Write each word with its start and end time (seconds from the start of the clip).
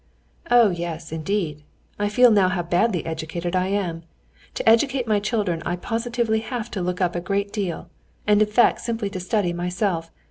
"Oh, 0.49 0.71
yes, 0.71 1.11
indeed! 1.11 1.61
I 1.99 2.09
feel 2.09 2.31
now 2.31 2.49
how 2.49 2.63
badly 2.63 3.05
educated 3.05 3.55
I 3.55 3.67
am. 3.67 4.01
To 4.55 4.67
educate 4.67 5.05
my 5.07 5.19
children 5.19 5.61
I 5.63 5.75
positively 5.75 6.39
have 6.39 6.71
to 6.71 6.81
look 6.81 7.01
up 7.01 7.15
a 7.15 7.21
great 7.21 7.53
deal, 7.53 7.87
and 8.25 8.41
in 8.41 8.47
fact 8.47 8.81
simply 8.81 9.11
to 9.11 9.19
study 9.19 9.53
myself. 9.53 10.09